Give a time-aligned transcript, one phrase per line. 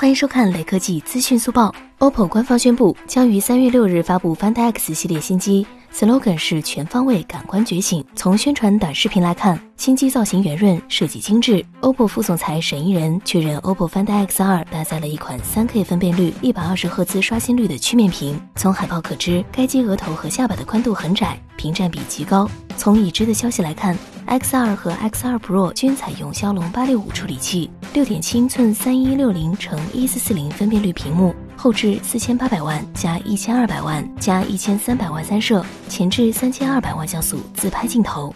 [0.00, 1.74] 欢迎收看雷科技资讯速报。
[1.98, 8.02] OPPO 官方宣布，将于三月六日发布 Find X 系列新机，slogan 是全方位感官觉醒。
[8.16, 11.62] 从宣传短视频来看，新机造型圆润，设计精致。
[11.82, 18.40] OPPO 副总裁沈一人确认，OPPO Find X2 搭载了一款 3K 分辨率、一百二十赫兹刷新率的曲面屏。
[18.56, 22.48] 从海报可知，该机额头和下巴的宽度很窄，屏占比极高。
[22.78, 23.94] 从已知的消息来看
[24.30, 38.34] ，X2 和 X2 Pro 均采用骁龙八六五处理器，六点七英寸三一六零乘一四四零分辨率屏幕，后置四千八百万加一千二百万加一千三百万三摄，前置三千二百万像素自拍镜头。